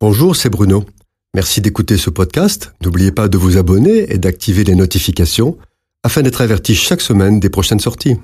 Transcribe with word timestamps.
Bonjour, 0.00 0.36
c'est 0.36 0.48
Bruno. 0.48 0.84
Merci 1.34 1.60
d'écouter 1.60 1.96
ce 1.96 2.08
podcast. 2.08 2.72
N'oubliez 2.84 3.10
pas 3.10 3.26
de 3.26 3.36
vous 3.36 3.56
abonner 3.56 4.12
et 4.12 4.18
d'activer 4.18 4.62
les 4.62 4.76
notifications 4.76 5.58
afin 6.04 6.22
d'être 6.22 6.40
averti 6.40 6.76
chaque 6.76 7.00
semaine 7.00 7.40
des 7.40 7.50
prochaines 7.50 7.80
sorties. 7.80 8.16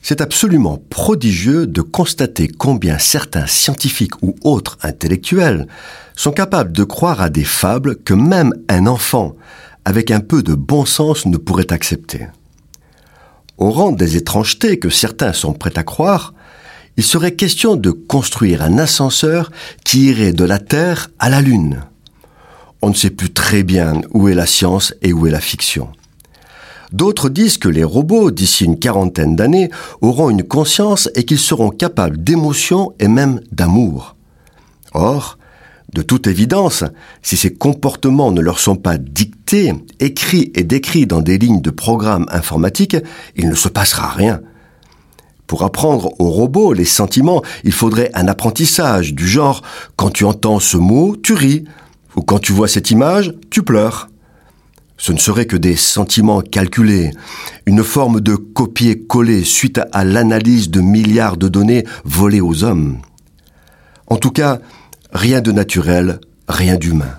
C'est 0.00 0.22
absolument 0.22 0.82
prodigieux 0.88 1.66
de 1.66 1.82
constater 1.82 2.48
combien 2.48 2.98
certains 2.98 3.46
scientifiques 3.46 4.22
ou 4.22 4.34
autres 4.42 4.78
intellectuels 4.82 5.66
sont 6.16 6.32
capables 6.32 6.72
de 6.72 6.84
croire 6.84 7.20
à 7.20 7.28
des 7.28 7.44
fables 7.44 7.96
que 7.96 8.14
même 8.14 8.54
un 8.70 8.86
enfant, 8.86 9.36
avec 9.84 10.10
un 10.10 10.20
peu 10.20 10.42
de 10.42 10.54
bon 10.54 10.86
sens, 10.86 11.26
ne 11.26 11.36
pourrait 11.36 11.74
accepter. 11.74 12.26
Au 13.58 13.70
rang 13.70 13.92
des 13.92 14.16
étrangetés 14.16 14.78
que 14.78 14.88
certains 14.88 15.34
sont 15.34 15.52
prêts 15.52 15.76
à 15.76 15.82
croire, 15.82 16.32
il 16.96 17.04
serait 17.04 17.34
question 17.34 17.76
de 17.76 17.90
construire 17.90 18.62
un 18.62 18.78
ascenseur 18.78 19.50
qui 19.84 20.06
irait 20.06 20.32
de 20.32 20.44
la 20.44 20.58
Terre 20.58 21.10
à 21.18 21.30
la 21.30 21.40
Lune. 21.40 21.82
On 22.82 22.90
ne 22.90 22.94
sait 22.94 23.10
plus 23.10 23.32
très 23.32 23.62
bien 23.62 24.00
où 24.12 24.28
est 24.28 24.34
la 24.34 24.46
science 24.46 24.94
et 25.02 25.12
où 25.12 25.26
est 25.26 25.30
la 25.30 25.40
fiction. 25.40 25.88
D'autres 26.92 27.30
disent 27.30 27.56
que 27.56 27.68
les 27.68 27.84
robots, 27.84 28.30
d'ici 28.30 28.64
une 28.64 28.78
quarantaine 28.78 29.34
d'années, 29.34 29.70
auront 30.02 30.28
une 30.28 30.42
conscience 30.42 31.08
et 31.14 31.24
qu'ils 31.24 31.38
seront 31.38 31.70
capables 31.70 32.22
d'émotion 32.22 32.92
et 32.98 33.08
même 33.08 33.40
d'amour. 33.50 34.16
Or, 34.92 35.38
de 35.94 36.02
toute 36.02 36.26
évidence, 36.26 36.84
si 37.22 37.36
ces 37.36 37.54
comportements 37.54 38.32
ne 38.32 38.42
leur 38.42 38.58
sont 38.58 38.76
pas 38.76 38.98
dictés, 38.98 39.72
écrits 40.00 40.50
et 40.54 40.64
décrits 40.64 41.06
dans 41.06 41.22
des 41.22 41.38
lignes 41.38 41.62
de 41.62 41.70
programmes 41.70 42.26
informatiques, 42.30 42.96
il 43.36 43.48
ne 43.48 43.54
se 43.54 43.68
passera 43.68 44.08
rien. 44.08 44.40
Pour 45.52 45.64
apprendre 45.64 46.14
aux 46.18 46.30
robots 46.30 46.72
les 46.72 46.86
sentiments, 46.86 47.42
il 47.62 47.72
faudrait 47.72 48.10
un 48.14 48.26
apprentissage 48.26 49.12
du 49.12 49.28
genre 49.28 49.60
quand 49.96 50.08
tu 50.08 50.24
entends 50.24 50.60
ce 50.60 50.78
mot, 50.78 51.14
tu 51.14 51.34
ris, 51.34 51.64
ou 52.16 52.22
quand 52.22 52.38
tu 52.38 52.52
vois 52.52 52.68
cette 52.68 52.90
image, 52.90 53.34
tu 53.50 53.62
pleures. 53.62 54.08
Ce 54.96 55.12
ne 55.12 55.18
serait 55.18 55.44
que 55.44 55.58
des 55.58 55.76
sentiments 55.76 56.40
calculés, 56.40 57.10
une 57.66 57.84
forme 57.84 58.22
de 58.22 58.34
copier-coller 58.34 59.44
suite 59.44 59.78
à 59.92 60.06
l'analyse 60.06 60.70
de 60.70 60.80
milliards 60.80 61.36
de 61.36 61.48
données 61.48 61.84
volées 62.06 62.40
aux 62.40 62.64
hommes. 62.64 63.02
En 64.06 64.16
tout 64.16 64.30
cas, 64.30 64.58
rien 65.12 65.42
de 65.42 65.52
naturel, 65.52 66.20
rien 66.48 66.76
d'humain. 66.76 67.18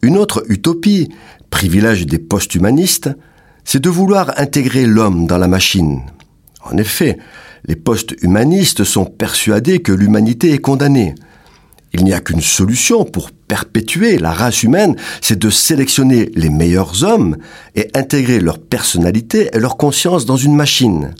Une 0.00 0.16
autre 0.16 0.42
utopie, 0.48 1.10
privilège 1.50 2.06
des 2.06 2.18
post-humanistes, 2.18 3.10
c'est 3.66 3.82
de 3.82 3.90
vouloir 3.90 4.32
intégrer 4.38 4.86
l'homme 4.86 5.26
dans 5.26 5.36
la 5.36 5.48
machine, 5.48 6.00
en 6.64 6.76
effet, 6.76 7.18
les 7.66 7.76
post-humanistes 7.76 8.84
sont 8.84 9.04
persuadés 9.04 9.80
que 9.80 9.92
l'humanité 9.92 10.52
est 10.52 10.58
condamnée. 10.58 11.14
Il 11.92 12.04
n'y 12.04 12.12
a 12.12 12.20
qu'une 12.20 12.40
solution 12.40 13.04
pour 13.04 13.32
perpétuer 13.32 14.18
la 14.18 14.32
race 14.32 14.62
humaine, 14.62 14.96
c'est 15.20 15.38
de 15.38 15.50
sélectionner 15.50 16.30
les 16.34 16.50
meilleurs 16.50 17.02
hommes 17.02 17.36
et 17.74 17.90
intégrer 17.94 18.40
leur 18.40 18.58
personnalité 18.58 19.50
et 19.52 19.58
leur 19.58 19.76
conscience 19.76 20.24
dans 20.24 20.36
une 20.36 20.54
machine. 20.54 21.14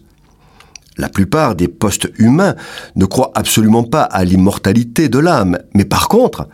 La 0.97 1.08
plupart 1.08 1.56
des 1.56 1.66
post-humains 1.66 2.54
ne 2.94 3.04
croient 3.06 3.32
absolument 3.34 3.84
pas 3.84 4.02
à 4.02 4.22
l'immortalité 4.25 5.08
de 5.08 5.19
l'âme, 5.19 5.58
mais 5.75 5.84
par 5.84 6.08
contre, 6.08 6.48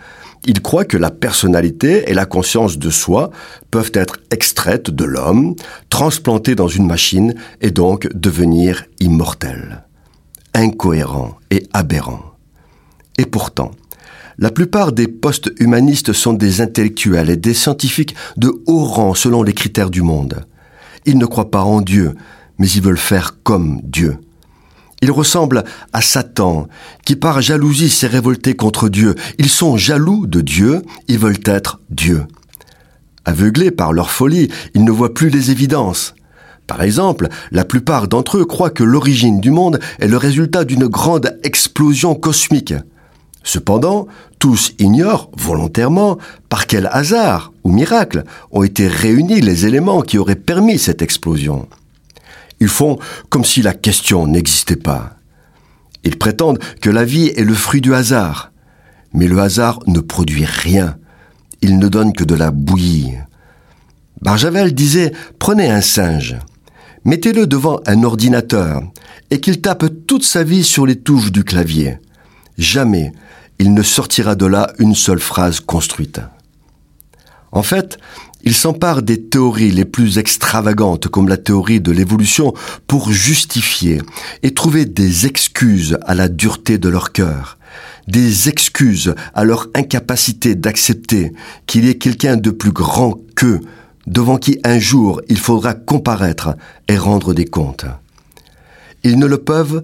il 0.47 0.63
croit 0.63 0.85
que 0.85 0.97
la 0.97 1.11
personnalité 1.11 2.11
et 2.11 2.15
la 2.15 2.25
conscience 2.25 2.79
de 2.79 2.91
soi 2.91 3.31
peuvent 3.71 3.91
être 3.95 4.19
extraites 4.31 4.91
de 4.91 5.05
l'homme, 5.05 5.55
transplantées 5.91 6.55
dans 6.55 6.69
une 6.69 6.87
machine 6.87 7.35
et 7.61 7.71
donc 7.71 8.09
devenir 8.15 8.85
immortelles. 9.01 9.85
Incohérent 10.55 11.37
et 11.51 11.67
aberrant. 11.73 12.23
Et 13.19 13.27
pourtant, 13.27 13.73
la 14.39 14.51
plupart 14.51 14.93
des 14.93 15.09
post-humanistes 15.09 16.13
sont 16.13 16.35
des 16.35 16.61
intellectuels 16.61 17.31
et 17.31 17.37
des 17.37 17.55
scientifiques 17.55 18.15
de 18.37 18.53
haut 18.67 18.85
rang 18.85 19.15
selon 19.15 19.43
les 19.43 19.55
critères 19.55 19.91
du 19.91 20.03
monde. 20.03 20.47
Ils 21.07 21.19
ne 21.19 21.27
croient 21.27 21.51
pas 21.51 21.63
en 21.63 21.81
Dieu, 21.81 22.15
mais 22.59 22.69
ils 22.69 22.83
veulent 22.83 22.99
faire 22.99 23.39
comme 23.43 23.81
Dieu. 23.83 24.19
Ils 25.03 25.11
ressemblent 25.11 25.65
à 25.93 26.01
Satan, 26.01 26.69
qui 27.05 27.17
par 27.17 27.43
jalousie 27.43 27.91
s'est 27.91 28.07
révolté 28.07 28.55
contre 28.55 28.89
Dieu. 28.89 29.15
Ils 29.39 29.51
sont 29.51 29.77
jaloux 29.77 30.27
de 30.27 30.41
Dieu, 30.41 30.83
ils 31.09 31.19
veulent 31.19 31.43
être 31.45 31.81
Dieu. 31.91 32.25
Aveuglés 33.25 33.71
par 33.71 33.93
leur 33.93 34.11
folie, 34.11 34.49
ils 34.75 34.85
ne 34.85 34.91
voient 34.91 35.13
plus 35.13 35.29
les 35.29 35.51
évidences. 35.51 36.15
Par 36.67 36.83
exemple, 36.83 37.29
la 37.53 37.65
plupart 37.65 38.09
d'entre 38.09 38.39
eux 38.39 38.45
croient 38.45 38.71
que 38.71 38.85
l'origine 38.85 39.41
du 39.41 39.51
monde 39.51 39.79
est 39.99 40.09
le 40.09 40.17
résultat 40.17 40.65
d'une 40.65 40.87
grande 40.87 41.39
explosion 41.45 42.15
cosmique. 42.15 42.75
Cependant, 43.45 44.09
tous 44.39 44.73
ignorent 44.79 45.31
volontairement 45.37 46.19
par 46.49 46.67
quel 46.67 46.89
hasard 46.91 47.53
ou 47.63 47.71
miracle 47.71 48.25
ont 48.51 48.65
été 48.65 48.89
réunis 48.89 49.41
les 49.41 49.67
éléments 49.67 50.03
qui 50.03 50.19
auraient 50.19 50.35
permis 50.35 50.79
cette 50.79 51.03
explosion. 51.03 51.69
Ils 52.61 52.69
font 52.69 52.99
comme 53.29 53.45
si 53.45 53.63
la 53.63 53.75
question 53.75 54.27
n'existait 54.27 54.77
pas. 54.77 55.17
Ils 56.05 56.19
prétendent 56.19 56.59
que 56.81 56.91
la 56.91 57.05
vie 57.05 57.33
est 57.37 57.45
le 57.45 57.55
fruit 57.55 57.81
du 57.81 57.95
hasard. 57.95 58.53
Mais 59.13 59.27
le 59.27 59.39
hasard 59.41 59.81
ne 59.87 60.01
produit 60.01 60.45
rien. 60.45 60.97
Il 61.63 61.79
ne 61.79 61.89
donne 61.89 62.13
que 62.13 62.25
de 62.25 62.35
la 62.35 62.51
bouillie. 62.51 63.15
Barjavel 64.23 64.75
disait 64.75 65.13
Prenez 65.39 65.69
un 65.69 65.81
singe, 65.81 66.37
mettez-le 67.05 67.47
devant 67.47 67.81
un 67.87 68.03
ordinateur 68.03 68.83
et 69.31 69.41
qu'il 69.41 69.61
tape 69.61 69.87
toute 70.07 70.25
sa 70.25 70.43
vie 70.43 70.65
sur 70.65 70.87
les 70.87 70.97
touches 70.97 71.33
du 71.33 71.45
clavier. 71.45 71.99
Jamais 72.59 73.13
il 73.59 73.73
ne 73.75 73.83
sortira 73.83 74.35
de 74.35 74.47
là 74.47 74.73
une 74.79 74.95
seule 74.95 75.21
phrase 75.21 75.61
construite. 75.61 76.21
En 77.53 77.63
fait, 77.63 77.99
il 78.47 78.55
s'empare 78.55 79.03
des 79.03 79.21
théories 79.21 79.73
les 79.73 79.85
plus 79.85 80.19
extravagantes 80.19 81.09
comme 81.09 81.29
la 81.29 81.37
théorie 81.37 81.81
de 81.81 81.91
l'évolution 81.91 82.55
pour 82.87 83.11
justifier 83.11 84.01
et 84.45 84.55
trouver 84.55 84.85
des 84.87 85.27
excuses 85.27 85.99
à 86.07 86.15
la 86.15 86.29
dureté 86.29 86.79
de 86.79 86.89
leur 86.89 87.11
cœur, 87.11 87.59
des 88.07 88.49
excuses 88.49 89.17
à 89.35 89.43
leur 89.43 89.67
incapacité 89.75 90.55
d'accepter 90.55 91.33
qu'il 91.67 91.87
y 91.87 91.91
ait 91.91 91.99
quelqu'un 91.99 92.37
de 92.37 92.53
plus 92.53 92.71
grand 92.71 93.19
qu'eux, 93.35 93.61
devant 94.07 94.39
qui 94.39 94.61
un 94.63 94.79
jour 94.79 95.21
il 95.29 95.39
faudra 95.39 95.75
comparaître 95.75 96.55
et 96.87 96.97
rendre 96.97 97.35
des 97.35 97.47
comptes. 97.47 97.87
Ils 99.03 99.19
ne 99.19 99.27
le 99.27 99.39
peuvent 99.39 99.83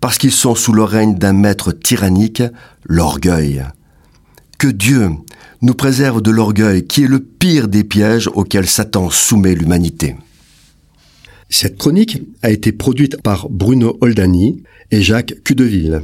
parce 0.00 0.18
qu'ils 0.18 0.32
sont 0.32 0.54
sous 0.54 0.74
le 0.74 0.84
règne 0.84 1.14
d'un 1.14 1.32
maître 1.32 1.72
tyrannique, 1.72 2.42
l'orgueil. 2.84 3.64
Que 4.58 4.68
Dieu, 4.68 5.12
nous 5.60 5.74
préserve 5.74 6.22
de 6.22 6.30
l'orgueil 6.30 6.86
qui 6.86 7.04
est 7.04 7.08
le 7.08 7.20
pire 7.20 7.68
des 7.68 7.84
pièges 7.84 8.28
auxquels 8.34 8.68
Satan 8.68 9.10
soumet 9.10 9.54
l'humanité. 9.54 10.16
Cette 11.48 11.76
chronique 11.76 12.22
a 12.42 12.50
été 12.50 12.72
produite 12.72 13.20
par 13.20 13.48
Bruno 13.50 13.98
Oldani 14.00 14.62
et 14.90 15.02
Jacques 15.02 15.34
Cudeville. 15.44 16.02